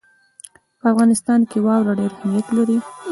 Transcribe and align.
په 0.79 0.85
افغانستان 0.93 1.39
کې 1.49 1.57
واوره 1.65 1.93
ډېر 1.99 2.11
اهمیت 2.15 2.47
لري. 2.57 2.77